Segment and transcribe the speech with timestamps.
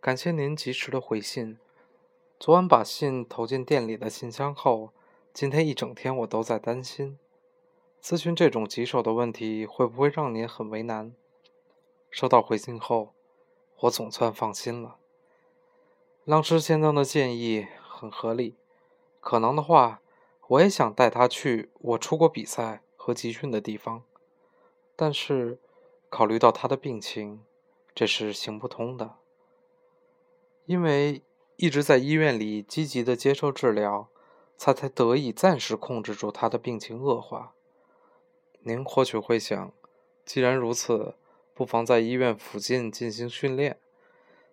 [0.00, 1.58] 感谢您及时的回信。
[2.38, 4.92] 昨晚把信投进店里的信箱后，
[5.34, 7.18] 今天一整天我都在担心，
[8.00, 11.12] 咨询这种棘手的问题会不会让您很为难？
[12.12, 13.12] 收到回信后，
[13.80, 14.98] 我总算放心了。
[16.24, 18.54] 浪师先生的建议很合理，
[19.18, 20.00] 可能的话，
[20.46, 24.04] 我也想带他去我出国比赛和集训的地方，
[24.94, 25.58] 但是
[26.08, 27.44] 考虑到他的病情，
[27.92, 29.16] 这是行不通的。
[30.68, 31.22] 因为
[31.56, 34.10] 一直在医院里积极的接受治疗，
[34.58, 37.54] 他才得以暂时控制住他的病情恶化。
[38.60, 39.72] 您或许会想，
[40.26, 41.14] 既然如此，
[41.54, 43.78] 不妨在医院附近进行训练。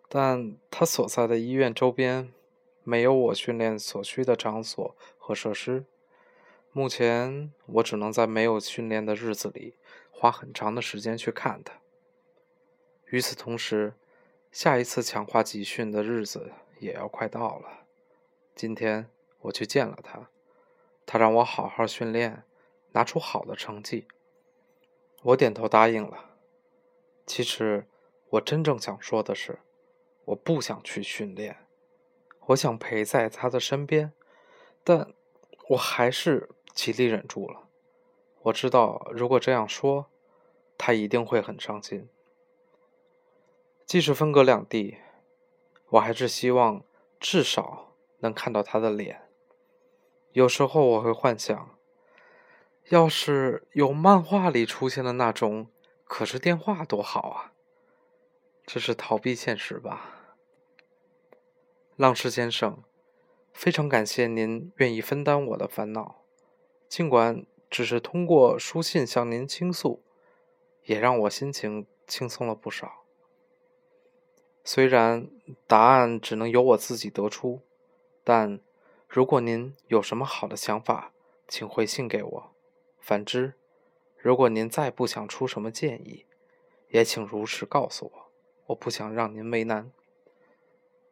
[0.07, 2.31] 但他所在的医院周边
[2.85, 5.83] 没有我训练所需的场所和设施。
[6.71, 9.75] 目前我只能在没有训练的日子里
[10.11, 11.73] 花很长的时间去看他。
[13.07, 13.95] 与此同时，
[14.55, 17.85] 下一次强化集训的日子也要快到了。
[18.55, 19.09] 今天
[19.41, 20.29] 我去见了他，
[21.05, 22.45] 他让我好好训练，
[22.93, 24.07] 拿出好的成绩。
[25.23, 26.29] 我点头答应了。
[27.27, 27.85] 其实
[28.29, 29.59] 我真正想说的是，
[30.23, 31.57] 我不想去训练，
[32.45, 34.13] 我想陪在他的身边，
[34.85, 35.13] 但
[35.71, 37.67] 我还是极力忍住了。
[38.43, 40.09] 我知道，如果这样说，
[40.77, 42.07] 他一定会很伤心。
[43.85, 44.97] 即使分隔两地，
[45.89, 46.83] 我还是希望
[47.19, 49.29] 至少能看到他的脸。
[50.31, 51.77] 有时候我会幻想，
[52.89, 55.69] 要是有漫画里出现的那种
[56.03, 57.53] 可视电话多好啊！
[58.65, 60.35] 这是逃避现实吧，
[61.95, 62.83] 浪士先生，
[63.53, 66.23] 非常感谢您愿意分担我的烦恼，
[66.89, 70.03] 尽管只是通过书信向您倾诉，
[70.85, 73.04] 也让我心情轻松了不少。
[74.67, 75.29] 虽然
[75.67, 77.61] 答案只能由我自己得出，
[78.23, 78.59] 但
[79.07, 81.13] 如果您有什么好的想法，
[81.47, 82.51] 请回信给我。
[82.99, 83.53] 反之，
[84.17, 86.25] 如果您再不想出什么建议，
[86.89, 88.31] 也请如实告诉我。
[88.65, 89.91] 我不想让您为难。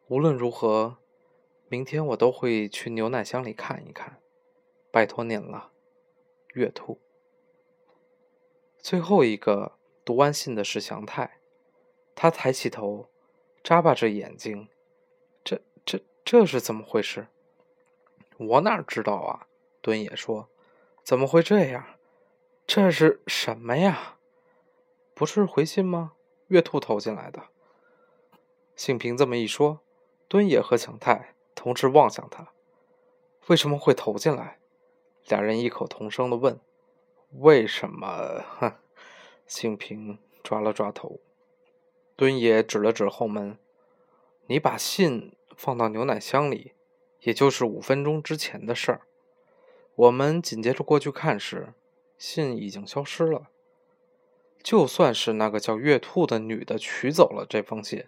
[0.08, 0.96] 无论如何，
[1.68, 4.18] 明天我都会去牛奶箱里看一看。
[4.90, 5.70] 拜托您了，
[6.54, 6.98] 月兔。
[8.80, 11.38] 最后一个读完信的是祥太，
[12.16, 13.06] 他抬起头。
[13.64, 14.68] 眨巴着眼睛，
[15.42, 17.28] 这、这、这是怎么回事？
[18.36, 19.48] 我哪知道啊！
[19.80, 20.50] 敦也说
[21.02, 21.82] ：“怎么会这样？
[22.66, 24.18] 这是什么呀？
[25.14, 26.12] 不是回信吗？
[26.48, 27.44] 月兔投进来的。”
[28.76, 29.80] 幸平这么一说，
[30.28, 32.52] 敦也和强太同时望向他。
[33.46, 34.58] 为什么会投进来？
[35.26, 36.60] 两人异口同声的问
[37.40, 38.74] ：“为什么？”哼，
[39.46, 41.18] 幸平抓了抓头。
[42.16, 43.58] 敦也指了指后门
[44.46, 46.72] ：“你把信放到牛奶箱里，
[47.22, 49.00] 也就是五分钟之前的事儿。
[49.96, 51.72] 我们紧接着过去看时，
[52.16, 53.48] 信已经消失了。
[54.62, 58.06] 就算是那个叫月兔的女的取走了这封信，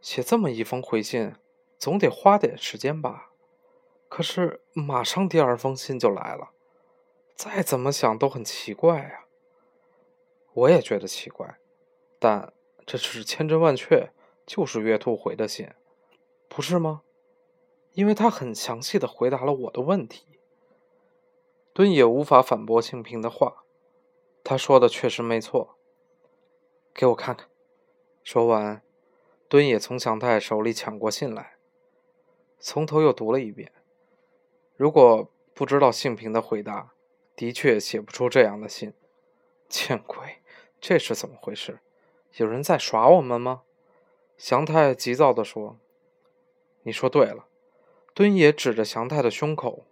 [0.00, 1.36] 写这么一封回信，
[1.78, 3.30] 总得花点时间吧？
[4.08, 6.50] 可是马上第二封信就来了，
[7.36, 9.26] 再怎么想都很奇怪呀。
[10.52, 11.58] 我也觉得奇怪，
[12.18, 12.52] 但……”
[12.84, 14.12] 这是千真万确，
[14.44, 15.70] 就是月兔回的信，
[16.48, 17.02] 不是吗？
[17.92, 20.38] 因为他很详细的回答了我的问题。
[21.72, 23.64] 敦也无法反驳庆平的话，
[24.44, 25.76] 他说的确实没错。
[26.92, 27.48] 给我看看。
[28.22, 28.82] 说完，
[29.48, 31.56] 敦也从祥太手里抢过信来，
[32.58, 33.72] 从头又读了一遍。
[34.76, 36.92] 如果不知道幸平的回答，
[37.34, 38.92] 的确写不出这样的信。
[39.68, 40.42] 见鬼，
[40.80, 41.80] 这是怎么回事？
[42.36, 43.62] 有人在耍我们吗？
[44.38, 45.78] 祥太急躁地说
[46.82, 47.46] ：“你说对了。”
[48.14, 49.84] 敦也指着祥太的胸口：“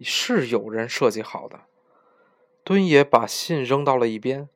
[0.00, 1.62] 是有人设计好的。”
[2.64, 4.48] 敦也把信扔到了一边，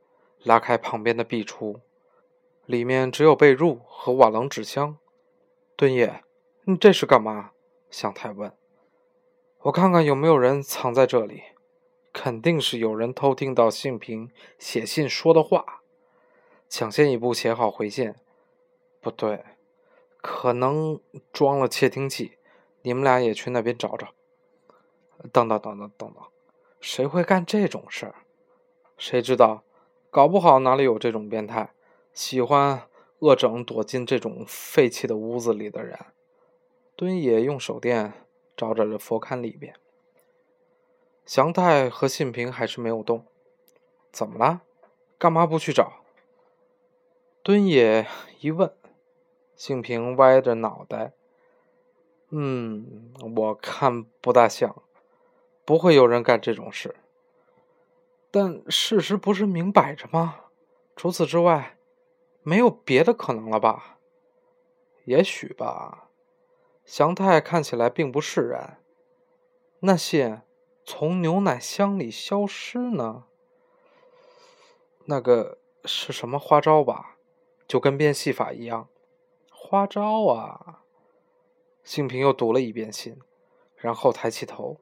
[0.43, 1.81] 拉开旁边的壁橱，
[2.67, 4.99] 里面只有被褥和瓦楞纸箱。
[5.77, 6.23] 敦也，
[6.65, 7.53] 你这是干嘛？
[7.91, 8.53] 祥太问。
[9.63, 11.43] “我看看有没有人藏在这里。
[12.13, 15.82] 肯定是有人偷听到信平写信说的话。”
[16.73, 18.15] 抢先一步写好回信，
[18.99, 19.45] 不对，
[20.23, 20.99] 可能
[21.31, 22.39] 装了窃听器。
[22.81, 24.15] 你们俩也去那边找找。
[25.31, 26.25] 等等等等等等，
[26.81, 28.15] 谁会干这种事儿？
[28.97, 29.65] 谁知道？
[30.11, 31.75] 搞不好哪里有这种变态，
[32.15, 32.89] 喜欢
[33.19, 35.99] 恶整躲进这种废弃的屋子里的人。
[36.97, 38.15] 敦野用手电
[38.57, 39.75] 照着这佛龛里边。
[41.27, 43.27] 祥太和信平还是没有动。
[44.11, 44.63] 怎么了？
[45.19, 46.02] 干嘛不去找？
[47.45, 48.07] 敦也
[48.39, 48.73] 一问，
[49.57, 51.13] 幸平歪着脑袋。
[52.29, 54.81] 嗯，我看不大像，
[55.65, 56.95] 不会有人干这种事。
[58.31, 60.45] 但事实不是明摆着吗？
[60.95, 61.77] 除此之外，
[62.45, 63.99] 没有别的可能了吧？
[65.05, 66.11] 也许吧。
[66.85, 68.79] 祥太看起来并不释然。
[69.81, 70.43] 那信
[70.85, 73.25] 从牛奶箱里消失呢？
[75.07, 77.17] 那个是什么花招吧？
[77.73, 78.91] 就跟变戏法一样。
[79.51, 80.83] 花招啊！
[81.83, 83.19] 幸平又读了一遍信，
[83.77, 84.77] 然后抬起头。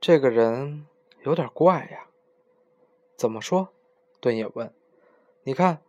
[0.00, 0.86] 这个人
[1.24, 2.08] 有点怪呀。
[3.16, 3.68] 怎么说？
[4.18, 4.72] 顿也问。
[5.42, 5.82] 你看，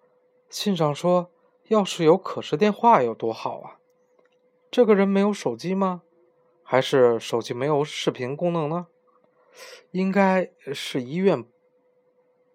[0.49, 1.31] 信上说，
[1.69, 3.79] 要是有可视电话有多好啊！
[4.69, 6.01] 这个人没有手机吗？
[6.61, 8.87] 还是手机没有视频功能呢？
[9.91, 11.45] 应该是医院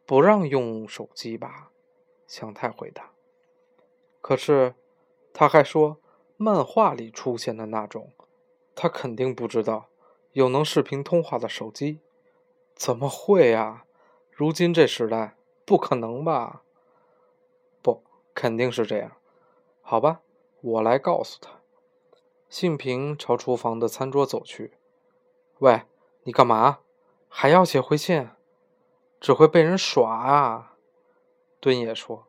[0.04, 1.70] 不让用手机吧？
[2.26, 3.14] 向太回答。
[4.20, 4.74] 可是
[5.32, 5.98] 他还说，
[6.36, 8.12] 漫画里出现的那种，
[8.74, 9.88] 他肯定不知道
[10.32, 12.00] 有能视频通话的手机。
[12.74, 13.84] 怎么会啊？
[14.32, 15.36] 如今这时代，
[15.66, 16.62] 不可能吧？
[17.82, 18.02] 不，
[18.34, 19.12] 肯定是这样。
[19.82, 20.22] 好吧，
[20.60, 21.60] 我来告诉他。
[22.48, 24.72] 幸平朝厨房的餐桌走去。
[25.58, 25.82] 喂，
[26.22, 26.78] 你干嘛？
[27.28, 28.30] 还要写回信？
[29.20, 30.76] 只会被人耍啊！
[31.60, 32.26] 敦也说。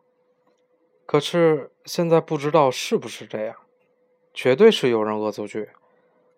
[1.05, 3.55] 可是现在不知道是不是这样，
[4.33, 5.71] 绝对是有人恶作剧。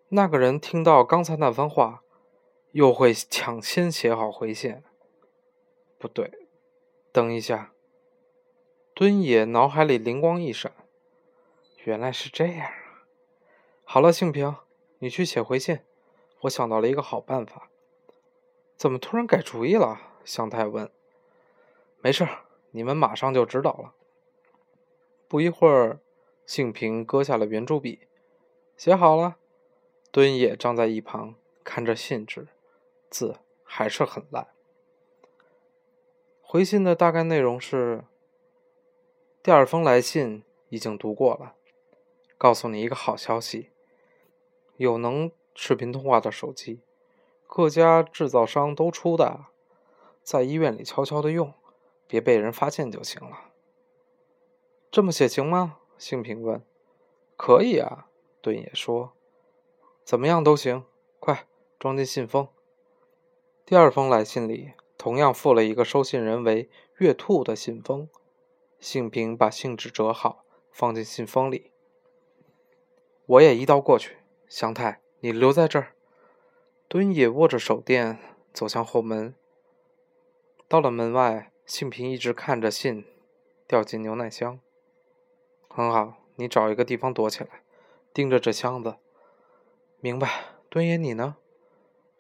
[0.10, 2.04] 那个人听到刚才那番话，
[2.72, 4.84] 又会抢先写好回信。
[5.98, 6.32] 不对，
[7.12, 7.72] 等一下。
[8.96, 10.72] 敦野脑海里灵光一闪，
[11.84, 12.74] 原来是这样啊！
[13.84, 14.56] 好了，幸平，
[15.00, 15.80] 你去写回信。
[16.42, 17.70] 我想到了一个好办法。
[18.78, 20.00] 怎么突然改主意了？
[20.24, 20.92] 向太问。
[22.02, 22.28] 没事，
[22.72, 23.94] 你们马上就知道了。
[25.34, 26.00] 不一会儿，
[26.46, 28.02] 幸平搁下了圆珠笔，
[28.78, 29.38] 写好了。
[30.12, 31.34] 敦也站在一旁
[31.64, 32.50] 看着信纸，
[33.10, 34.50] 字还是很烂。
[36.40, 38.04] 回信的大概内容是：
[39.42, 41.56] 第二封来信已经读过了，
[42.38, 43.72] 告诉你一个好消息，
[44.78, 46.82] 有能视频通话的手机，
[47.48, 49.48] 各家制造商都出的，
[50.22, 51.52] 在医院里悄悄的用，
[52.06, 53.50] 别被人发现就行了。
[54.94, 55.80] 这么写行吗？
[55.98, 56.64] 幸平问。
[57.36, 58.10] 可以啊，
[58.44, 59.14] 顿也说。
[60.04, 60.86] 怎么样都行，
[61.20, 61.48] 快
[61.80, 62.48] 装进信封。
[63.66, 64.74] 第二封来信里。
[64.96, 68.08] 同样附了一个收信人为月兔的信封，
[68.80, 71.72] 幸平把信纸折好，放进信封里。
[73.26, 74.18] 我也一道过去。
[74.48, 75.96] 祥太，你留在这儿。
[76.88, 78.20] 敦也握着手电
[78.54, 79.34] 走向后门。
[80.68, 83.04] 到了门外，幸平一直看着信
[83.68, 84.60] 掉进牛奶箱。
[85.76, 87.64] 很好，你找一个地方躲起来，
[88.14, 88.98] 盯着这箱子。
[90.00, 90.30] 明白。
[90.70, 91.38] 敦野，你呢？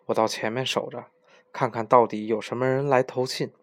[0.07, 1.05] 我到前面守着。
[1.51, 3.53] 看看到底有什么人来投信。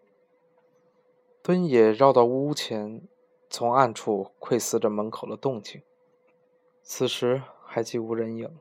[1.43, 3.05] 敦野绕到屋前，
[3.49, 5.81] 从暗处窥视着门口的动静。
[6.81, 8.57] 此时还寂无人影。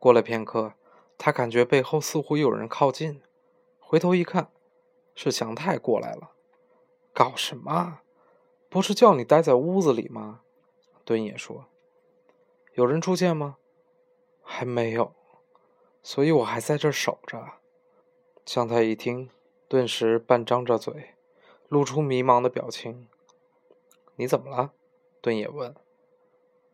[0.00, 0.72] 过了片刻，
[1.16, 3.22] 他感觉背后似乎有人靠近，
[3.78, 4.50] 回头一看，
[5.14, 6.32] 是祥太过来了。
[7.12, 8.00] 搞什么？
[8.68, 10.42] 不是叫你待在屋子里吗？
[11.04, 11.66] 敦也说。
[12.74, 13.56] 有人出现吗？
[14.42, 15.14] 还没有，
[16.02, 17.54] 所以我还在这守着。
[18.44, 19.30] 向太一听，
[19.68, 21.14] 顿时半张着嘴，
[21.68, 23.08] 露出迷茫的表情。
[24.16, 24.72] 你怎么了？
[25.20, 25.74] 顿也问。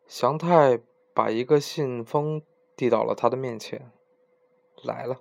[0.07, 0.81] 祥太
[1.13, 2.43] 把一个信封
[2.77, 3.93] 递到了他的面前。
[4.83, 5.21] 来了，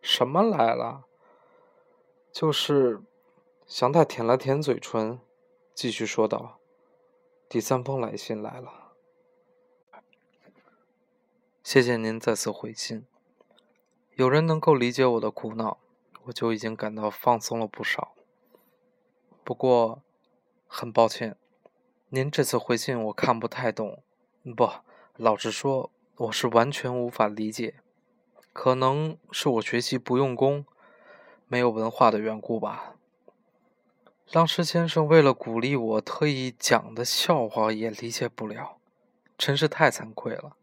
[0.00, 1.04] 什么来了？
[2.32, 3.02] 就是。
[3.66, 5.18] 祥太舔了舔嘴唇，
[5.76, 6.58] 继续说道
[7.50, 8.94] ：“第三封来信来了。
[11.62, 13.06] 谢谢您再次回信。
[14.14, 15.78] 有人能够理解我的苦恼。”
[16.26, 18.16] 我就已经感到放松了不少。
[19.44, 20.02] 不过，
[20.66, 21.36] 很抱歉，
[22.08, 24.02] 您这次回信我看不太懂。
[24.56, 24.68] 不，
[25.16, 27.76] 老实说，我是完全无法理解。
[28.52, 30.66] 可能是我学习不用功，
[31.46, 32.95] 没有文化的缘故吧。
[34.32, 38.78] 浪师先生为了鼓励我，特意讲的笑话也理解不了，
[39.38, 40.56] 真是太惭愧了。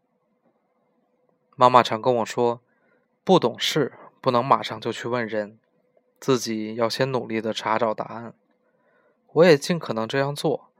[1.56, 2.60] 妈妈常跟我说，
[3.22, 3.92] 不懂事。
[4.20, 5.58] 不能马上就去问人，
[6.18, 8.32] 自己要先努力的查找答案。
[9.32, 10.70] 我也尽可能这样做，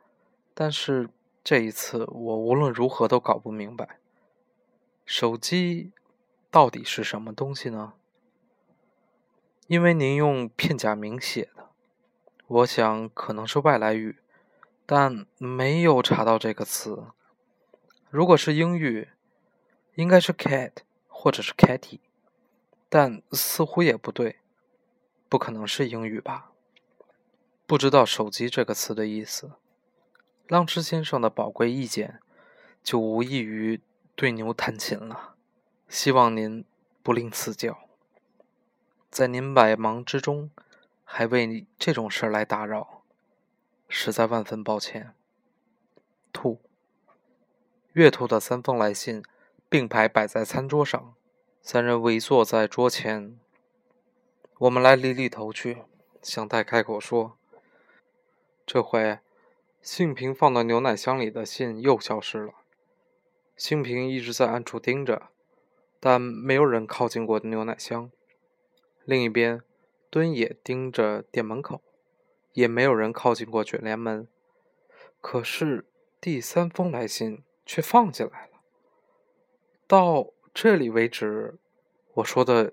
[0.54, 1.10] 但是
[1.42, 3.98] 这一次我无论如何都搞不明白，
[5.04, 5.92] 手机
[6.50, 7.92] 到底是什么东西呢？
[9.66, 11.68] 因为您用片假名写的，
[12.46, 14.18] 我想可能是外来语，
[14.84, 17.04] 但没有查到这个词。
[18.10, 19.08] 如果是英语，
[19.94, 20.72] 应该是 cat
[21.08, 22.00] 或者是 catty，
[22.88, 24.36] 但似乎也不对，
[25.28, 26.52] 不可能是英语吧？
[27.66, 29.52] 不知道“手机”这个词的意思。
[30.46, 32.20] 浪痴先生的宝贵意见，
[32.82, 33.80] 就无异于
[34.14, 35.34] 对牛弹琴了。
[35.88, 36.62] 希望您
[37.02, 37.78] 不吝赐教。
[39.10, 40.50] 在您百忙之中，
[41.04, 43.02] 还为你这种事来打扰，
[43.88, 45.14] 实在万分抱歉。
[46.32, 46.60] 兔。
[47.92, 49.22] 月兔的三封来信
[49.68, 51.14] 并排摆在餐桌上，
[51.62, 53.38] 三人围坐在桌前。
[54.58, 55.82] 我们来理理头去。
[56.22, 57.36] 祥太开口说
[58.66, 59.20] ：“这回。”
[59.82, 62.54] 幸平放到牛奶箱里的信又消失了。
[63.54, 65.28] 幸平一直在暗处盯着，
[66.00, 68.10] 但没有人靠近过牛奶箱。
[69.04, 69.60] 另一边，
[70.14, 71.82] 敦也盯着店门口，
[72.52, 74.28] 也没有人靠近过卷帘门。
[75.20, 75.88] 可是
[76.20, 78.62] 第三封来信却放进来了。
[79.88, 81.58] 到这里为止，
[82.12, 82.72] 我说的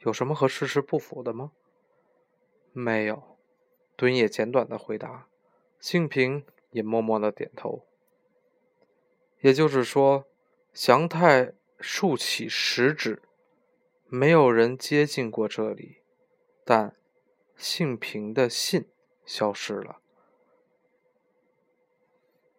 [0.00, 1.52] 有什么和事实不符的吗？
[2.74, 3.38] 没有，
[3.96, 5.26] 敦也简短的回答。
[5.80, 7.86] 幸平也默默的点头。
[9.40, 10.26] 也就是说，
[10.74, 13.22] 祥太竖起食指，
[14.08, 16.01] 没有人接近过这里，
[16.64, 16.94] 但
[17.56, 18.88] 幸平的信
[19.24, 20.00] 消失了。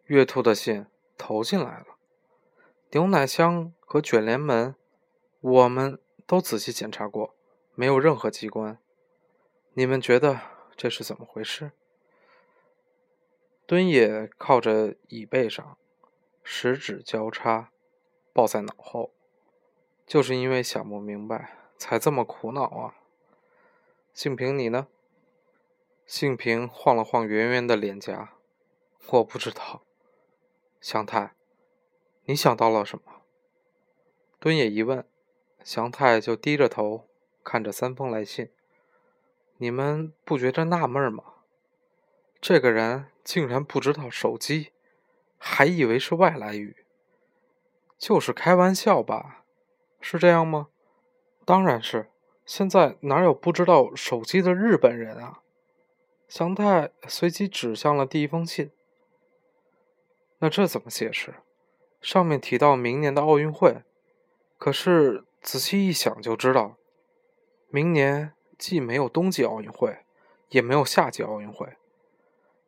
[0.06, 0.86] 月兔的信
[1.18, 1.98] 投进来了，
[2.92, 4.76] 牛奶箱和卷帘门，
[5.40, 7.36] 我们都仔细检查过，
[7.74, 8.78] 没有任何机关。
[9.74, 10.40] 你们觉得
[10.76, 11.72] 这是怎么回事？
[13.66, 15.78] 敦也靠着椅背上，
[16.44, 17.72] 十指交叉，
[18.34, 19.14] 抱在脑后，
[20.06, 22.96] 就是因为想不明白，才这么苦恼啊。
[24.14, 24.88] 幸平，你呢？
[26.06, 28.34] 幸平晃了晃圆圆的脸颊，
[29.10, 29.84] 我不知道。
[30.80, 31.34] 祥太，
[32.26, 33.22] 你想到了什么？
[34.40, 35.06] 敦也一问，
[35.64, 37.10] 祥太就低着头
[37.44, 38.52] 看着三封来信。
[39.58, 41.24] 你们不觉得纳闷吗？
[42.40, 43.08] 这个人。
[43.24, 44.74] 竟然不知道手机，
[45.38, 46.86] 还以为是外来语。
[47.98, 49.46] 就是开玩笑吧？
[50.02, 50.68] 是这样吗？
[51.46, 52.12] 当然是。
[52.46, 55.40] 现在哪有不知道手机的日本人啊？
[56.28, 58.72] 祥太随即指向了第一封信。
[60.40, 61.36] 那这怎么解释？
[62.02, 63.84] 上面提到明年的奥运会，
[64.58, 66.76] 可是仔细一想就知道，
[67.70, 70.00] 明年既没有冬季奥运会，
[70.50, 71.78] 也没有夏季奥运会。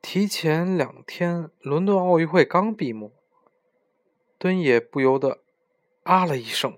[0.02, 3.12] 提前两天，伦敦奥运会刚闭幕，
[4.38, 5.42] 敦也不由得
[6.04, 6.78] 啊了一声。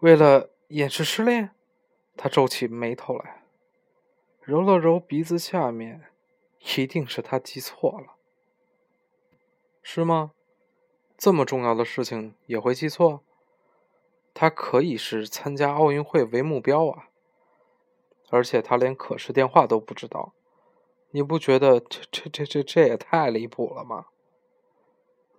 [0.00, 1.52] 为了掩饰失恋，
[2.18, 3.44] 他皱起眉头来，
[4.42, 6.06] 揉了揉鼻子下面，
[6.76, 8.16] 一定是他记错了，
[9.82, 10.32] 是吗？
[11.16, 13.22] 这么重要的事情也会记错？
[14.34, 17.08] 他可以是参加奥运会为目标啊，
[18.30, 20.34] 而且他连可视电话都不知道。
[21.10, 24.06] 你不觉得这这这这这也太离谱了吗？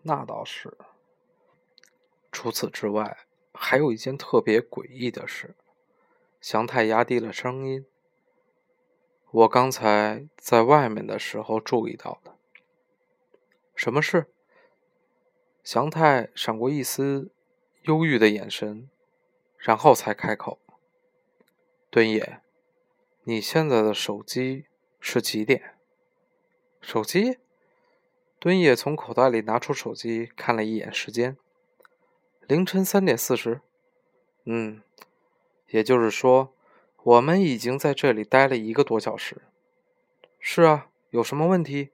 [0.03, 0.77] 那倒是。
[2.31, 3.17] 除此之外，
[3.53, 5.55] 还有一件特别诡异的事。
[6.41, 7.85] 祥太压低了声音
[9.31, 12.35] ：“我刚才在外面的时候注意到的。
[13.75, 14.27] 什么事？”
[15.63, 17.31] 祥太闪过一丝
[17.83, 18.89] 忧郁的眼神，
[19.57, 20.59] 然后才开口
[21.91, 22.41] ：“敦也，
[23.23, 24.65] 你现在的手机。”
[25.01, 25.77] 是几点？
[26.81, 27.39] 手机。
[28.37, 31.37] 敦也从口袋里拿出手机，看了一眼时间，
[32.47, 33.61] 凌晨三点四十。
[34.43, 34.81] 嗯，
[35.69, 36.53] 也就是说，
[37.03, 39.41] 我们已经在这里待了一个多小时。
[40.39, 41.89] 是啊，有什么问题？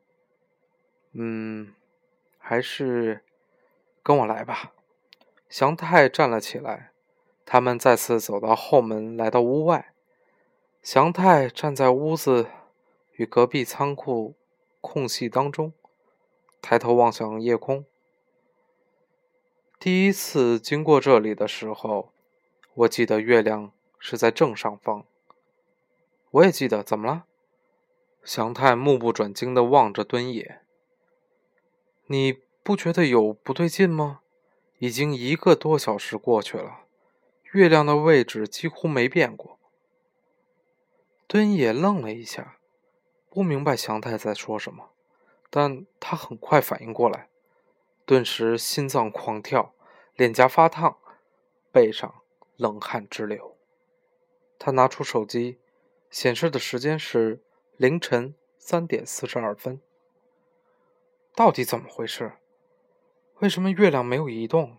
[1.13, 1.74] 嗯，
[2.38, 3.24] 还是
[4.03, 4.74] 跟我来吧。
[5.50, 6.91] 祥太站了起来，
[7.46, 9.94] 他们再次走到后门，来到屋外。
[10.82, 12.48] 祥太站在屋子。
[13.17, 14.36] 与隔壁仓库
[14.82, 15.72] 空隙当中，
[16.62, 17.86] 抬头望向夜空。
[19.79, 22.12] 第一次经过这里的时候，
[22.75, 25.05] 我记得月亮是在正上方。
[26.32, 27.25] 我也记得，怎么了？
[28.24, 30.62] 祥太目不转睛的望着敦野。
[32.08, 34.20] 你不觉得有不对劲吗？
[34.79, 36.82] 已经一个多小时过去了，
[37.53, 39.58] 月亮的位置几乎没变过。
[41.27, 42.58] 敦野愣了一下。
[43.29, 44.91] 不明白祥太在说什么，
[45.50, 47.27] 但他很快反应过来，
[48.05, 49.74] 顿时心脏狂跳，
[50.15, 50.98] 脸颊发烫，
[51.72, 52.15] 背上
[52.57, 53.55] 冷汗直流。
[54.57, 55.59] 他拿出手机，
[56.09, 57.41] 显示的时间是
[57.77, 59.81] 凌晨三点四十二分。
[61.35, 62.33] 到底怎么回事？
[63.39, 64.77] 为什么月亮没有移动？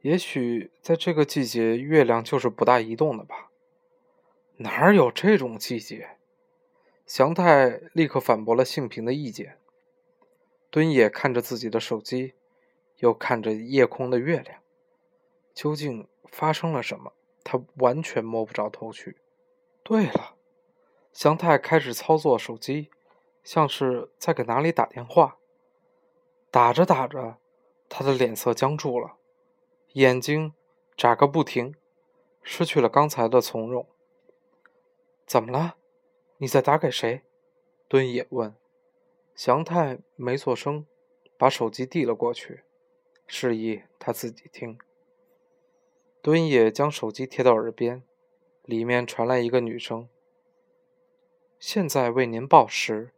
[0.00, 3.50] 也许在这个季节，月亮就是不大移动的吧？
[4.56, 6.16] 哪有这种季节？
[7.06, 9.58] 祥太立刻反驳了幸平的意见。
[10.70, 12.34] 敦也看着自己的手机，
[12.98, 14.60] 又看着夜空的月亮，
[15.54, 17.12] 究竟发生了什么？
[17.44, 19.18] 他完全摸不着头绪。
[19.82, 20.34] 对了，
[21.12, 22.90] 祥太开始操作手机，
[23.44, 25.38] 像是在给哪里打电话。
[26.50, 27.38] 打着打着，
[27.88, 29.16] 他的脸色僵住了，
[29.92, 30.54] 眼睛
[30.96, 31.74] 眨个不停，
[32.42, 33.86] 失去了刚才的从容。
[35.24, 35.76] 怎么了？
[36.38, 37.22] 你在打给谁？
[37.88, 38.54] 敦也问。
[39.34, 40.86] 祥太没做声，
[41.36, 42.64] 把手机递了过去，
[43.26, 44.78] 示意他自己听。
[46.26, 48.02] 敦也将手机贴到耳边，
[48.64, 50.08] 里面传来一个女声
[51.60, 53.12] ：“现在为您报时，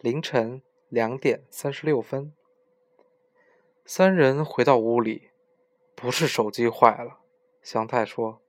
[0.00, 2.34] 凌晨两点三十六分。”
[3.86, 5.30] 三人回到屋里，
[5.94, 7.20] 不是手机坏了，
[7.62, 8.40] 祥太说：“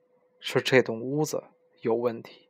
[0.41, 1.43] 是这栋屋子
[1.81, 2.49] 有问题。”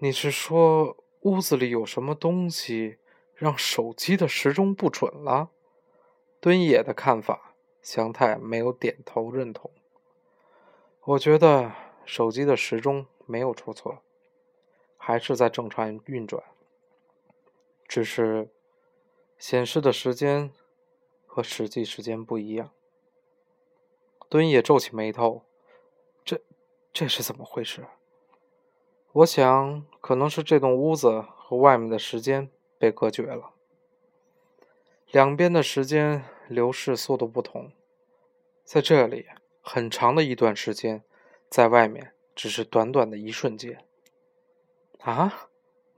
[0.00, 2.98] 你是说屋子里有什么东西
[3.34, 5.48] 让手机的时钟不准了？
[6.40, 9.70] 敦野的看法，祥太没有点头认同。
[11.04, 11.72] 我觉得
[12.04, 14.02] 手机的时钟没有出错，
[14.96, 16.42] 还是在正常运转，
[17.86, 18.48] 只是
[19.38, 20.52] 显示的时间。
[21.26, 22.70] 和实际时间不一样。
[24.28, 25.42] 敦也皱起眉头，
[26.24, 26.40] 这
[26.92, 27.88] 这是怎么回事？
[29.10, 33.50] 我想可能是这栋屋子和外面的时间被隔绝了，
[35.10, 37.72] 两边的时间流逝速度不同，
[38.62, 39.26] 在这里
[39.64, 41.02] 很长的一段时间，
[41.48, 43.84] 在外面只是短短的一瞬间。
[45.00, 45.48] 啊，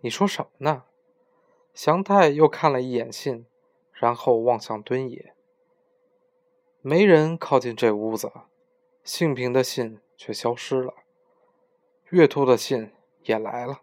[0.01, 0.85] 你说什么呢？
[1.75, 3.45] 祥太又看了一眼信。
[3.99, 5.33] 然后望向敦野，
[6.83, 8.31] 没人靠近这屋子，
[9.03, 10.93] 幸平的信却消失了，
[12.11, 13.81] 月兔的信也来了。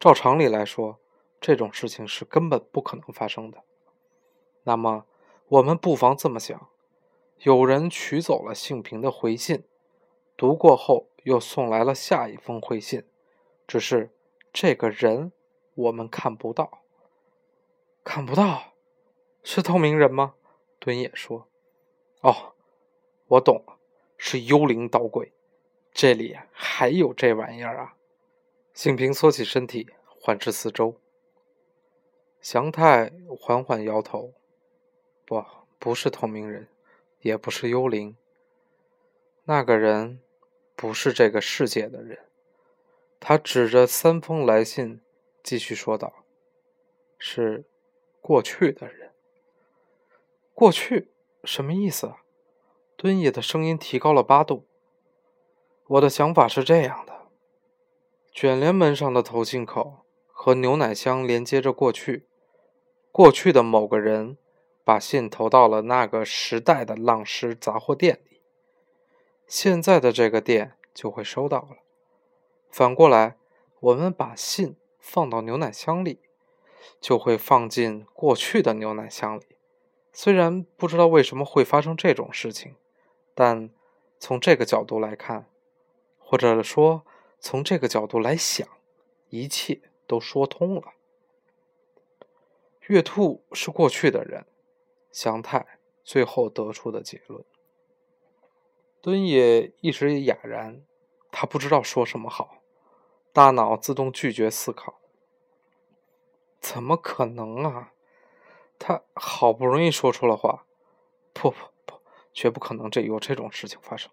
[0.00, 0.98] 照常理来说，
[1.38, 3.62] 这种事情是根本不可能发生的。
[4.62, 5.04] 那么，
[5.48, 6.70] 我们不妨这么想：
[7.40, 9.64] 有人取走了幸平的回信，
[10.36, 13.04] 读过后又送来了下一封回信，
[13.66, 14.10] 只是
[14.52, 15.30] 这个人
[15.74, 16.82] 我们看不到，
[18.02, 18.72] 看不到。
[19.44, 20.34] 是透明人吗？
[20.80, 21.48] 敦也说
[22.20, 22.54] ：“哦，
[23.28, 23.78] 我懂了，
[24.16, 25.32] 是幽灵捣鬼。
[25.92, 27.96] 这里还有这玩意儿啊！”
[28.74, 29.88] 幸平缩起身体，
[30.20, 30.96] 环视四周。
[32.40, 34.34] 祥太缓缓摇头
[35.24, 35.44] ：“不，
[35.78, 36.68] 不是透明人，
[37.20, 38.16] 也不是幽灵。
[39.44, 40.20] 那个人
[40.76, 42.18] 不是这个世界的人。”
[43.20, 45.00] 他指着三封来信，
[45.42, 46.24] 继续说道
[47.18, 47.64] ：“是
[48.20, 49.10] 过去的人。”
[50.54, 51.10] 过去
[51.42, 52.14] 什么意思？
[52.96, 54.66] 敦野的声音提高了八度。
[55.86, 57.28] 我的想法是这样的：
[58.30, 62.26] 卷帘门上的投信口和牛奶箱连接着过去，
[63.10, 64.36] 过去的某个人
[64.88, 68.40] 把信投到了那个时代的浪师杂货店里，
[69.46, 71.76] 现在的这个店就会收到了。
[72.70, 73.36] 反过来，
[73.80, 76.20] 我们把信放到牛奶箱里，
[77.02, 79.44] 就会放进过去的牛奶箱里。
[80.14, 82.74] 虽然不知道为什么会发生这种事情，
[83.34, 83.68] 但
[84.18, 85.50] 从这个角度来看，
[86.18, 87.04] 或者说
[87.38, 88.66] 从这个角度来想，
[89.28, 90.94] 一切都说通了。
[92.86, 94.46] 月兔是过去的人，
[95.20, 95.66] 祥太
[96.04, 97.44] 最后得出的结论。
[99.00, 100.84] 敦也一时哑然，
[101.32, 102.62] 他不知道说什么好，
[103.32, 105.00] 大脑自动拒绝思考。
[106.60, 107.94] 怎么可能啊？
[108.78, 110.66] 他好不容易说出了话，
[111.32, 112.00] 不不不，
[112.32, 114.08] 绝不可能这有这种事情发生。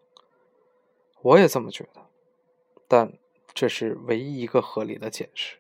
[1.22, 2.10] 我也这么觉得，
[2.88, 3.20] 但
[3.54, 5.58] 这是唯一一个合理的解释。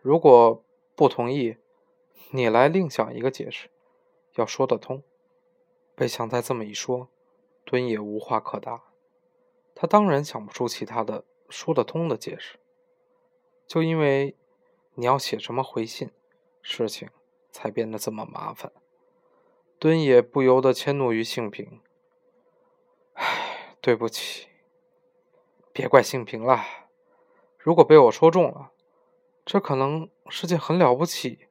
[0.00, 0.64] 如果
[0.96, 1.56] 不同意，
[2.32, 3.70] 你来另想一个解释，
[4.36, 5.02] 要说得通。
[5.94, 7.08] 被强太这么一说，
[7.64, 8.84] 敦也无话可答。
[9.74, 12.58] 他当然想不出其他的说得通的解释，
[13.66, 14.34] 就因为
[14.94, 16.10] 你要写什么回信，
[16.62, 17.10] 事情。
[17.52, 18.70] 才变得这么麻烦，
[19.78, 21.80] 敦也不由得迁怒于幸平。
[23.14, 24.48] 唉，对不起，
[25.72, 26.62] 别怪幸平了。
[27.58, 28.72] 如果被我说中了，
[29.46, 31.46] 这可能是件很了不起、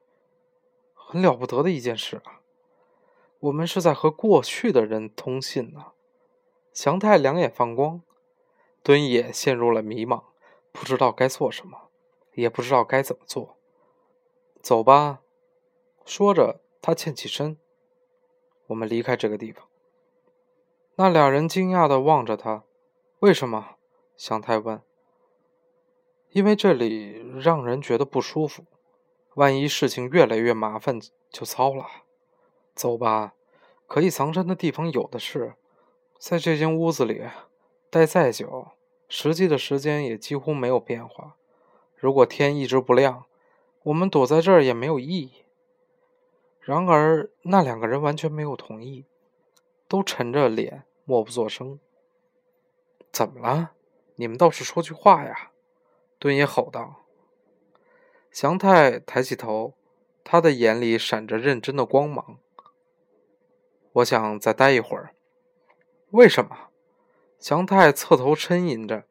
[0.94, 2.40] 很了不得的一件事啊。
[3.40, 5.92] 我们是在和过去的人通信呢。
[6.72, 8.02] 祥太两眼放光，
[8.82, 10.24] 敦也陷入了迷茫，
[10.72, 11.88] 不知道该做什么，
[12.34, 13.56] 也不知道该怎么做。
[14.60, 15.20] 走吧。
[16.04, 17.58] 说着，他欠起身。
[18.68, 19.66] 我们离开这个地方。
[20.96, 22.64] 那俩人惊讶地望着他。
[23.20, 23.76] 为什么？
[24.16, 24.80] 祥太问。
[26.30, 28.64] 因为这里让人觉得不舒服。
[29.34, 31.86] 万一事情越来越麻烦，就糟了。
[32.76, 33.34] 走吧，
[33.88, 35.54] 可以藏身的地方有的是。
[36.18, 37.22] 在这间屋子里
[37.90, 38.68] 待再久，
[39.08, 41.36] 实际的时间也几乎没有变化。
[41.96, 43.24] 如果天一直不亮，
[43.84, 45.44] 我们躲在这儿也没有意义。
[46.60, 49.06] 然而，那两个人完全没有同意，
[49.88, 51.78] 都沉着脸，默不作声。
[53.10, 53.72] 怎么了？
[54.16, 55.52] 你们倒是说句话呀！
[56.18, 57.04] 敦也吼道。
[58.30, 59.74] 祥太抬起头，
[60.24, 62.38] 他的眼里闪着认真的光芒。
[63.96, 65.14] 我想再待一会儿。
[66.10, 66.68] 为什么？
[67.38, 69.04] 祥太侧头呻吟着。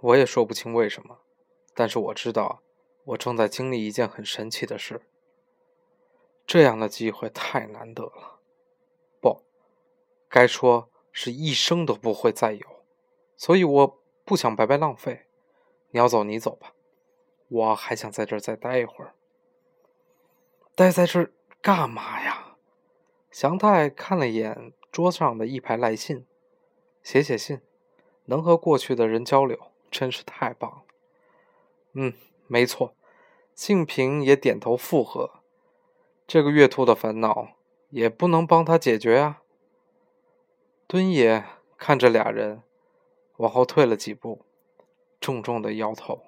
[0.00, 1.20] 我也说不清为什么，
[1.72, 2.60] 但是我知道，
[3.04, 5.02] 我正在经历一件很神奇的事。
[6.44, 8.40] 这样的机会太难得了，
[9.20, 9.44] 不
[10.28, 12.66] 该说是一生都不会再有，
[13.36, 15.26] 所以我不想白白浪费。
[15.90, 16.72] 你要走，你走吧，
[17.48, 19.14] 我还想在这儿再待一会儿。
[20.74, 22.51] 待在这儿干嘛呀？
[23.32, 24.72] 祥太看了一眼。
[24.92, 26.26] 桌上的一排来信，
[27.02, 27.62] 写写信，
[28.26, 29.58] 能和过去的人交流，
[29.90, 30.82] 真是太棒了。
[31.94, 32.12] 嗯，
[32.46, 32.94] 没错，
[33.54, 35.40] 静平也点头附和。
[36.26, 37.52] 这个月兔的烦恼
[37.88, 39.40] 也不能帮他解决啊。
[40.86, 41.42] 敦也
[41.78, 42.62] 看着俩人，
[43.38, 44.44] 往后退了几步，
[45.18, 46.20] 重重的摇头。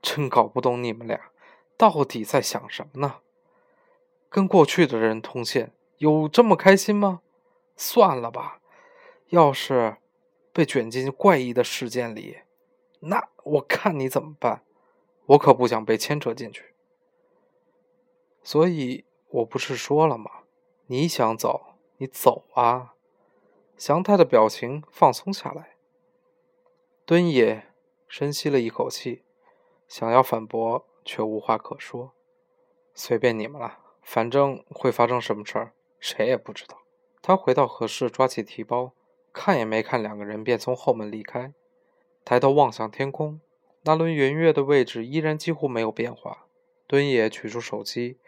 [0.00, 1.30] 真搞不懂你们俩
[1.76, 3.16] 到底在想什么呢？
[4.30, 5.68] 跟过去的人通信，
[6.00, 7.20] 有这么开心吗？
[7.76, 8.62] 算了吧，
[9.26, 9.98] 要是
[10.50, 12.38] 被卷进怪异的事件里，
[13.00, 14.64] 那我看你怎么办？
[15.26, 16.74] 我可不想被牵扯进去。
[18.42, 20.44] 所以我不是说了吗？
[20.86, 22.94] 你想走，你走啊！
[23.76, 25.76] 祥太的表情放松下来。
[27.04, 27.66] 敦也
[28.08, 29.22] 深吸了一口气，
[29.86, 32.12] 想要反驳，却无话可说。
[32.94, 36.78] 随便你们了，反正会发生什么事儿，谁也不知道。
[37.22, 38.92] 他回到合室，抓起提包，
[39.32, 41.52] 看也没看两个人，便从后门离开。
[42.24, 43.40] 抬头望向天空，
[43.82, 46.46] 那轮圆月的位置依然几乎没有变化。
[46.86, 48.18] 敦也取出手机，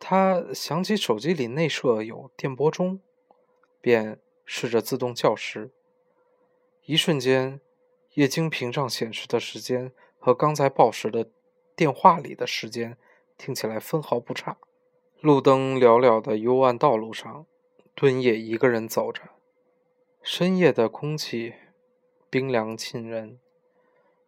[0.00, 2.98] 他想起手机里内设有电波钟，
[3.80, 5.70] 便试着自动校时。
[6.84, 7.60] 一瞬间，
[8.14, 11.30] 液晶屏上显示的时间和刚才报时的
[11.76, 12.96] 电话里的时间
[13.38, 14.56] 听起来分毫不差。
[15.22, 17.46] 路灯寥寥的幽暗道路上。
[17.94, 19.22] 敦也一个人走着，
[20.20, 21.54] 深夜的空气
[22.28, 23.38] 冰凉沁人，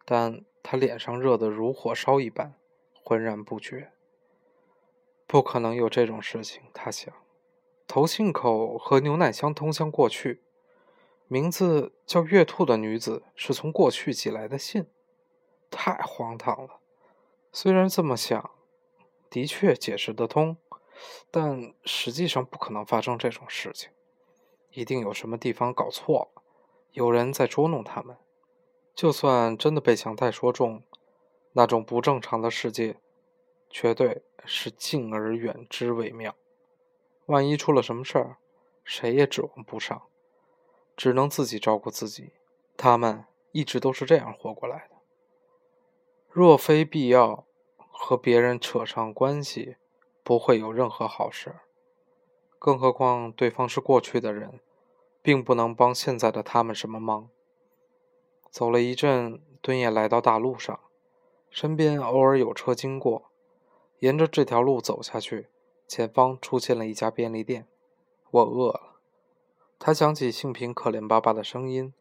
[0.05, 2.53] 但他脸上热得如火烧一般，
[3.03, 3.91] 浑然不觉。
[5.27, 7.13] 不可能有这种事情，他想。
[7.87, 10.41] 投信口和牛奶箱通向过去，
[11.27, 14.85] 名字叫月兔的女子是从过去寄来的信，
[15.69, 16.79] 太荒唐了。
[17.51, 18.51] 虽然这么想，
[19.29, 20.55] 的确解释得通。
[21.31, 23.89] 但实际上不可能发生这种事情，
[24.71, 26.41] 一定有什么地方搞错了，
[26.91, 28.17] 有人在捉弄他们。
[28.93, 30.83] 就算真的被强太说中，
[31.53, 32.97] 那种不正常的世界，
[33.69, 36.35] 绝对是敬而远之为妙。
[37.25, 38.37] 万一出了什么事儿，
[38.83, 40.03] 谁也指望不上，
[40.95, 42.31] 只能自己照顾自己。
[42.77, 44.95] 他们一直都是这样活过来的。
[46.29, 47.45] 若非必要，
[47.91, 49.77] 和别人扯上关系。
[50.25, 51.57] 不会有任何好事，
[52.57, 54.59] 更何况对方是过去的人，
[55.21, 57.29] 并不能帮现在的他们什么忙。
[58.49, 60.79] 走了一阵，敦也来到大路上，
[61.51, 63.25] 身边偶尔有车经过。
[63.99, 65.47] 沿着这条路走下去，
[65.87, 67.67] 前方出现了一家便利店。
[68.31, 68.95] 我饿了，
[69.77, 71.93] 他想起幸平可怜巴巴的声音。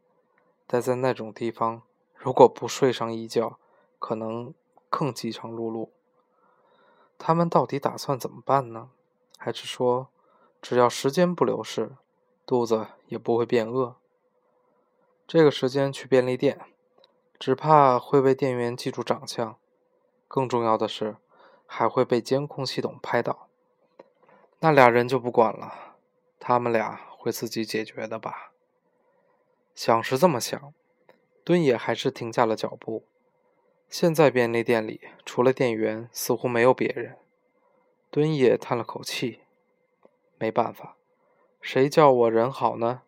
[0.66, 1.82] 待在那种地方，
[2.14, 3.58] 如果不睡上一觉，
[3.98, 4.54] 可能
[4.88, 5.90] 更饥肠辘辘。
[7.18, 8.90] 他们到底打算怎么办呢？
[9.38, 10.08] 还是说，
[10.62, 11.96] 只要时间不流逝，
[12.46, 13.96] 肚子也不会变饿？
[15.26, 16.60] 这个时间去便利店，
[17.38, 19.56] 只怕会被店员记住长相，
[20.28, 21.16] 更重要的是，
[21.66, 23.48] 还会被监控系统拍到。
[24.60, 25.96] 那俩人就不管了，
[26.38, 28.52] 他们俩会自己解决的吧？
[29.74, 30.72] 想是这么想，
[31.42, 33.04] 敦也还是停下了脚步。
[33.96, 37.16] 现在便利店里除了店员，似乎没有别人。
[38.10, 39.42] 敦也叹了口气，
[40.36, 40.96] 没办法，
[41.60, 43.02] 谁叫我人好呢？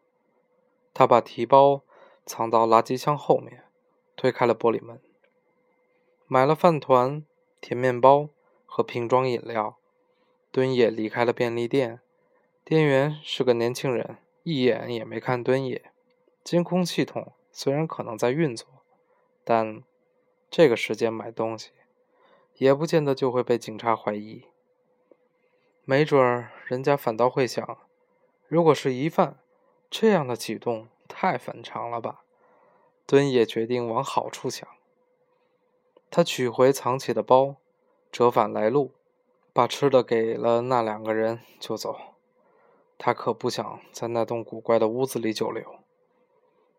[0.95, 1.83] 他把提包
[2.25, 3.65] 藏到垃圾箱后面，
[4.15, 5.01] 推开了玻璃门，
[6.29, 7.25] 买了饭团、
[7.61, 8.29] 甜面包
[8.65, 9.79] 和瓶装饮料，
[10.53, 11.99] 敦也离开了便利店，
[12.65, 15.91] 店员是个年轻人，一眼也没看敦也。
[16.45, 18.69] 监控系统虽然可能在运作，
[19.43, 19.83] 但
[20.57, 21.71] 这个时间买东西，
[22.55, 24.45] 也不见得就会被警察怀疑。
[25.85, 27.77] 没准儿人家反倒会想：
[28.49, 29.39] 如果是疑犯，
[29.91, 32.25] 这样的举动太反常了吧？
[33.05, 34.67] 敦也决定往好处想。
[36.11, 37.57] 他取回藏起的包，
[38.11, 38.93] 折返来路，
[39.53, 41.99] 把吃的给了那两个人就走。
[42.97, 45.81] 他可不想在那栋古怪的屋子里久留。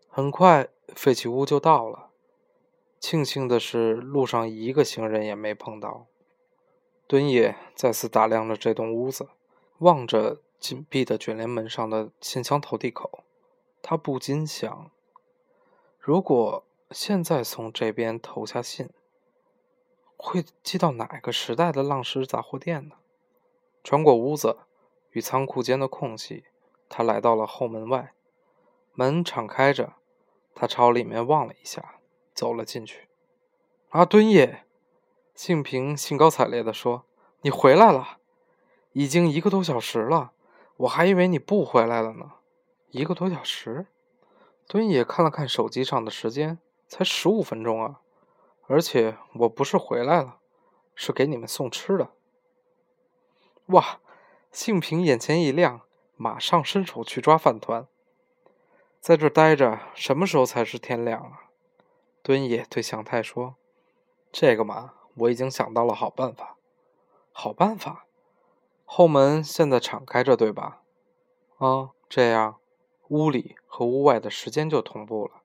[0.10, 2.07] 很快，废弃屋就到了。
[3.00, 6.08] 庆幸的是，路上一个行人也没碰到。
[7.08, 9.30] 敦也再次打量着这栋屋子，
[9.78, 13.24] 望着紧闭的卷帘门上的信箱投递口，
[13.82, 14.92] 他不禁想：
[16.00, 18.90] 如果现在从这边投下信，
[20.18, 22.96] 会寄到哪个时代的浪石杂货店呢？
[23.84, 24.58] 穿过屋子
[25.12, 26.44] 与仓库间的空隙，
[26.90, 28.14] 他来到了后门外，
[28.94, 29.94] 门敞开着。
[30.60, 31.97] 他朝里面望了一下，
[32.38, 33.08] 走了进去。
[33.90, 34.64] 阿，敦野，
[35.34, 37.04] 幸平兴高采烈地说
[37.42, 38.20] ：“你回来了，
[38.94, 40.34] 已经一个多小时了，
[40.78, 42.34] 我还以为你不回来了呢。”
[42.92, 43.88] 一个多小时，
[44.68, 48.02] 敦野看了看手机上的时间，才十五分钟啊！
[48.68, 50.38] 而且我不是回来了，
[50.94, 52.12] 是给你们送吃的。
[53.68, 54.00] 哇！
[54.52, 55.82] 幸平眼前一亮，
[56.16, 57.88] 马上伸手去抓饭团。
[59.00, 61.47] 在这待着，什么时候才是天亮啊？
[62.28, 63.56] 敦也对祥太说
[64.34, 66.58] ：“这个嘛，我已经想到了好办法。
[67.32, 68.06] 好办法，
[68.84, 70.82] 后门现在敞开着，对吧？
[71.58, 72.60] 啊，这样，
[73.08, 75.42] 屋里和屋外的时间就同步了。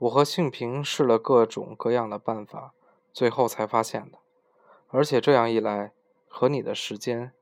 [0.00, 2.74] 我和幸平试了各种各样的办法，
[3.14, 4.18] 最后才发现的。
[4.88, 5.94] 而且这样一来，
[6.28, 7.32] 和你的时间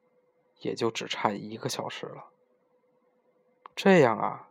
[0.60, 2.26] 也就只差一个小时了。
[3.74, 4.50] 这样啊。”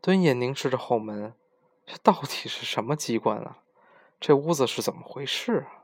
[0.00, 1.34] 敦也凝视着后门，
[1.90, 3.58] 这到底是什么机关啊？
[4.20, 5.82] 这屋子是怎么回事啊？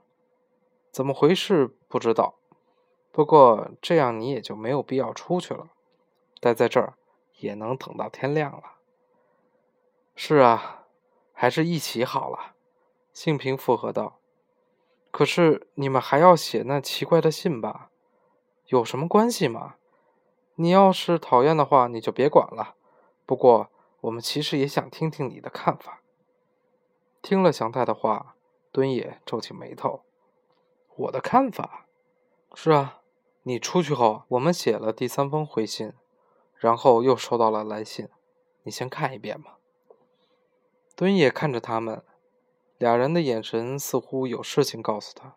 [0.93, 2.37] 怎么回事不知道，
[3.11, 5.71] 不过这样你也就没有必要出去了，
[6.41, 6.95] 待在这儿
[7.39, 8.63] 也能等到天亮了。
[10.15, 10.85] 是啊，
[11.33, 12.55] 还是一起好了。
[13.13, 14.21] 幸平附和道
[15.11, 17.91] ：“可是你们还要写那奇怪的信吧？
[18.67, 19.75] 有什么关系吗？
[20.55, 22.77] 你要是讨厌的话，你就别管了。
[23.25, 23.73] 不过……”
[24.07, 26.01] 我们其实也想听听你的看法。
[27.23, 28.37] 听了祥太的话，
[28.71, 30.03] 敦也皱起眉头
[30.95, 31.87] ：“我的看法？
[32.55, 33.01] 是啊，
[33.43, 35.93] 你出去后，我们写了第三封回信，
[36.55, 38.09] 然后又收到了来信。
[38.63, 39.59] 你先看一遍吧。”
[40.95, 42.05] 敦也看着他们，
[42.79, 45.35] 俩人的眼神似乎有事情告诉他：“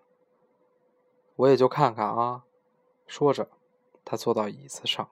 [1.37, 2.45] 我也就看看啊。”
[3.07, 3.49] 说着，
[4.05, 5.09] 他坐到椅子上：“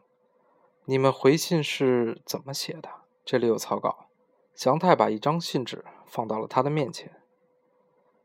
[0.86, 2.91] 你们回信是怎么写的？”
[3.28, 4.08] 这里有草稿。
[4.56, 7.22] 祥太把一张信纸放到了他的面前。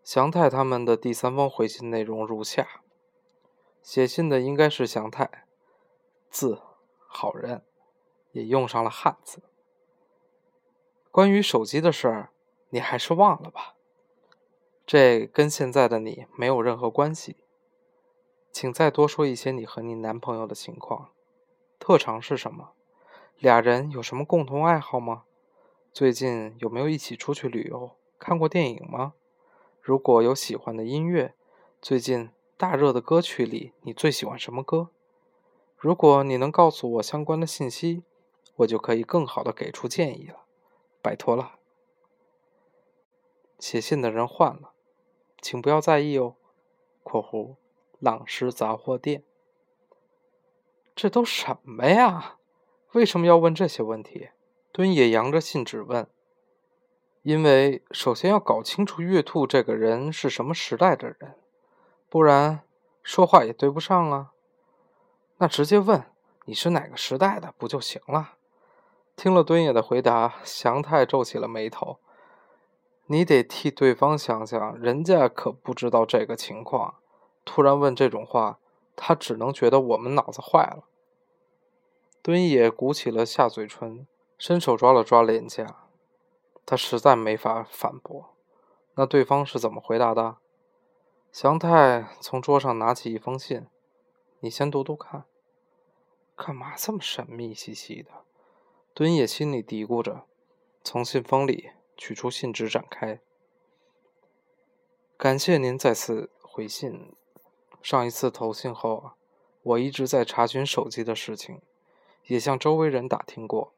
[0.04, 2.82] 祥太他们的第三封回信内容如下：
[3.82, 5.44] 写信的应该是祥太，
[6.30, 6.62] 字
[7.08, 7.64] 好人，
[8.30, 9.42] 也用上了汉字。
[11.10, 12.30] 关于手机的事儿，
[12.70, 13.74] 你还是忘了吧，
[14.86, 17.38] 这跟现在的你没有任何关系。
[18.52, 21.10] 请再多说一些你和你男朋友的情况，
[21.80, 22.74] 特长是什么？
[23.42, 25.24] 俩人有什么共同爱好吗？
[25.92, 29.14] 最近有没有一起出去旅游、看过电影吗？
[29.80, 31.34] 如果有喜欢的音乐，
[31.80, 34.90] 最近大热的歌曲里，你最喜欢什么歌？
[35.76, 38.04] 如果你能告诉我相关的信息，
[38.58, 40.44] 我就可以更好的给出建议了。
[41.02, 41.58] 拜托了。
[43.58, 44.70] 写信的人换了，
[45.40, 46.36] 请不要在意哦。
[47.02, 47.56] （括弧
[47.98, 49.24] 浪诗杂货店）
[50.94, 52.36] 这都什么呀？
[52.92, 54.28] 为什么要问这些问题？
[54.70, 56.06] 敦也扬着信纸问。
[57.22, 61.36] 因为首先要搞清楚月兔这个人是什么时代的人，
[62.10, 62.60] 不然
[63.02, 64.32] 说话也对不上啊。
[65.38, 66.04] 那直接问
[66.44, 68.34] 你是哪个时代的不就行了？
[69.16, 71.98] 听了敦也的回答，祥太皱起了眉头。
[73.06, 76.96] 你得替对方想想，人家可不知道这个情况，
[77.44, 78.58] 突然问这种话，
[78.94, 80.84] 他只能觉得我们脑子坏了。
[82.22, 84.06] 敦也鼓起了下嘴唇，
[84.38, 85.88] 伸手抓了抓脸颊。
[86.64, 88.36] 他实在没法反驳。
[88.94, 90.36] 那对方是怎么回答的？
[91.32, 93.66] 祥太从桌上拿起一封信，
[94.38, 95.24] 你先读读看。
[96.36, 98.10] 干嘛这么神秘兮兮的？
[98.94, 100.26] 敦也心里嘀咕着，
[100.84, 103.20] 从信封里取出信纸展开。
[105.16, 107.16] 感谢您再次回信。
[107.80, 109.12] 上一次投信后，
[109.62, 111.60] 我一直在查询手机的事情，
[112.26, 113.72] 也向周围人打听过，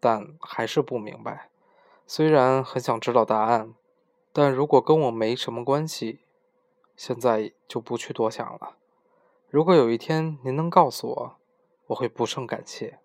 [0.00, 1.50] 但还是不明白。
[2.06, 3.74] 虽然很想知道答案，
[4.32, 6.20] 但如果跟我没什么关系，
[6.96, 8.76] 现在就不去多想了。
[9.50, 11.36] 如果有一天您能告诉我，
[11.88, 12.98] 我会不胜感谢。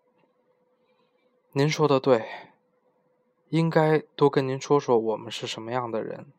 [1.54, 2.26] 您说的对，
[3.50, 6.32] 应该多跟您说说我们是什么样的人。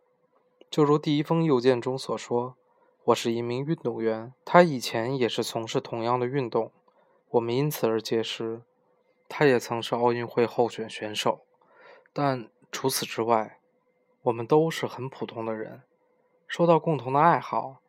[0.71, 2.57] 就如第一封邮件中所说。
[3.07, 6.71] 我是一名运动员，他以前也是从事同样的运动，
[7.33, 8.63] 我们因此而结识。
[9.29, 11.47] 他也曾是奥运会候选选手，
[12.13, 13.59] 但除此之外，
[14.25, 15.83] 我们都是很普通的人。
[16.47, 17.81] 说到共同的爱好，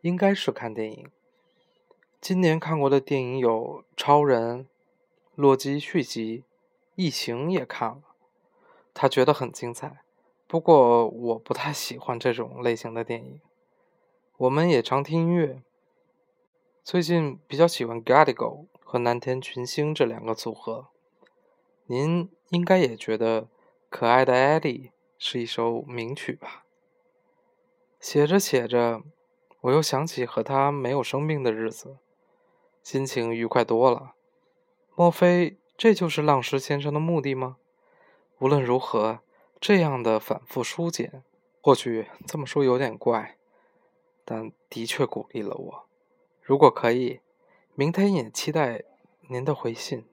[0.00, 1.08] 应该是看电影。
[2.20, 4.58] 今年看过的电影有《超人》
[5.36, 6.40] 《洛基》续集，
[6.96, 8.02] 《异形》也看了，
[8.92, 10.02] 他觉得很精彩。
[10.48, 13.40] 不过我不太喜欢这种类型的电影。
[14.38, 15.62] 我们也常听音乐，
[16.82, 20.88] 最近比较喜欢 g a d i g o 和南田群星这两个组合。
[21.86, 23.42] 您应该也觉得
[23.88, 26.64] 《可爱的艾莉》是一首名曲吧？
[28.00, 29.04] 写着写着，
[29.60, 31.98] 我又想起和他没有生病的日子，
[32.82, 34.14] 心情愉快多了。
[34.96, 37.58] 莫非这就是浪石先生的目的吗？
[38.40, 39.20] 无论如何，
[39.60, 41.22] 这样的反复书简，
[41.60, 43.36] 或许这么说有点怪。
[44.24, 45.88] 但的确鼓励了我。
[46.42, 47.20] 如果可以，
[47.80, 48.84] 明天也期待
[49.30, 50.04] 您的回信。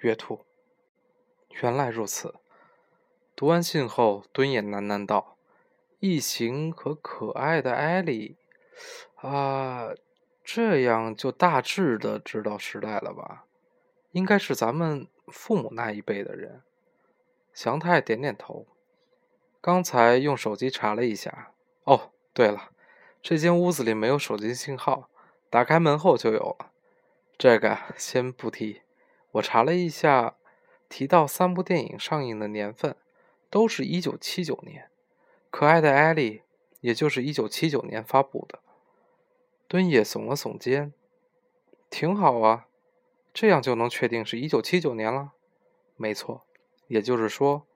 [0.00, 0.40] 月兔。
[1.62, 2.34] 原来如此。
[3.36, 5.36] 读完信后，敦也喃喃道
[6.00, 8.36] ：“异形和可爱的艾莉，
[9.14, 9.90] 啊，
[10.42, 13.44] 这样就大致的知道时代了吧？
[14.10, 16.64] 应该是咱们父母那一辈的人。”
[17.54, 18.66] 祥太点点头。
[19.60, 21.52] 刚才用手机查了一下。
[21.84, 22.72] 哦，对了。
[23.22, 25.08] 这间屋子里没有手机信号，
[25.48, 26.72] 打开门后就有了。
[27.40, 28.82] 这个先不提。
[29.30, 30.36] 我查了一下，
[30.90, 32.94] 提到三部电影上映的年份，
[33.48, 34.90] 都是一九七九年。
[35.48, 36.42] 可爱的艾莉，
[36.82, 38.58] 也就是一九七九年发布的。
[39.66, 40.92] 敦也耸了耸肩，
[41.88, 42.66] 挺好啊，
[43.32, 45.32] 这样就能确定是一九七九年了。
[45.96, 46.44] 没错，
[46.88, 47.66] 也就是说，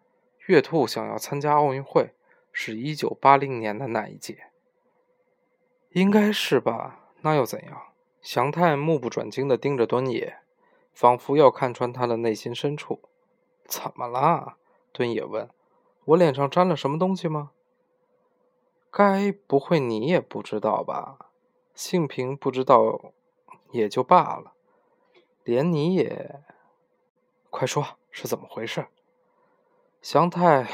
[0.44, 2.12] 月兔想要参加奥运会，
[2.52, 4.48] 是一九八零年的那一届。
[5.92, 7.93] 应该是吧，那又怎样？
[8.24, 10.38] 祥太目不转睛地盯着敦野，
[10.94, 13.02] 仿佛要看穿他的内心深处。
[13.66, 14.56] 怎么啦？
[14.92, 15.50] 敦野问。
[16.06, 17.50] 我脸上沾了什么东西吗？
[18.90, 21.18] 该不会你也不知道吧？
[21.74, 23.12] 幸平不知道
[23.72, 24.54] 也就罢了，
[25.42, 26.40] 连你也……
[27.50, 28.86] 快说，是怎么回事？
[30.00, 30.66] 祥太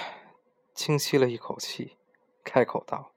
[0.72, 1.96] 轻吸了一口气，
[2.44, 3.10] 开口道。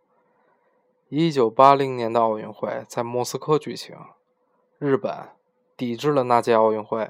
[1.10, 3.96] 一九八零年的奥运会在莫斯科举行，
[4.84, 5.30] 日本
[5.78, 7.10] 抵制了那届奥运会。